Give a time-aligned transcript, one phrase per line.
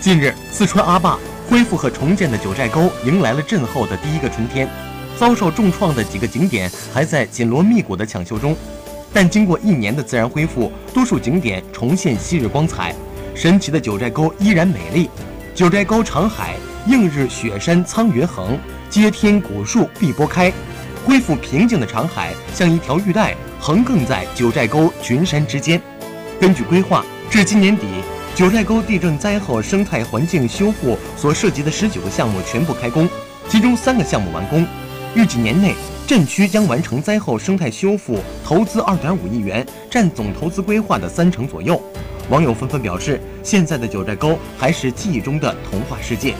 [0.00, 1.18] 近日，四川阿坝
[1.48, 4.68] 恢复和重建的九寨沟迎来了震后的第一个春天。
[5.18, 8.54] 遭受重创的几个景点还在紧锣密鼓的抢修中，
[9.12, 12.94] 但经过一年的自然恢复，多数景点重现昔日光彩。
[13.34, 15.08] 神奇的九寨沟依然美丽。
[15.54, 16.54] 九寨沟长海，
[16.86, 18.58] 映日雪山苍云横，
[18.90, 20.52] 接天古树碧波开。
[21.06, 25.80] 恢复平静的长海像一条玉带，横亘在九寨沟群山之间。
[26.38, 27.86] 根据规划，至今年底，
[28.36, 33.08] 九寨沟地震灾后生态环境修复所涉及的十九个项目全部开工，
[33.48, 34.66] 其中三个项目完工。
[35.14, 35.74] 预计年内，
[36.06, 41.80] 镇区将完成灾后生态修复，投资二点五亿元，占总投资规划的三成左右。
[42.28, 46.34] 网友纷纷表示，现在的九寨沟还是记忆中的童话世界。